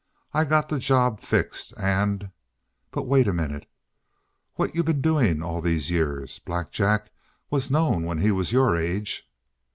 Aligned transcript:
I 0.33 0.45
got 0.45 0.67
the 0.69 0.79
job 0.79 1.21
fixed 1.21 1.75
and 1.77 2.31
But 2.89 3.03
wait 3.05 3.27
a 3.27 3.33
minute. 3.33 3.67
What 4.55 4.73
you 4.73 4.83
been 4.83 4.99
doing 4.99 5.43
all 5.43 5.61
these 5.61 5.91
years? 5.91 6.39
Black 6.39 6.71
Jack 6.71 7.11
was 7.51 7.69
known 7.69 8.03
when 8.05 8.17
he 8.17 8.31
was 8.31 8.51
your 8.51 8.75
age!" 8.75 9.29